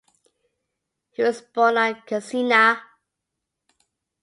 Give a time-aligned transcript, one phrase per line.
[1.11, 2.81] He was born at Cesena.